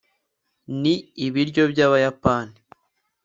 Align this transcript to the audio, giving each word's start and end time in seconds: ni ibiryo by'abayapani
ni 0.81 0.95
ibiryo 1.25 1.63
by'abayapani 1.71 2.57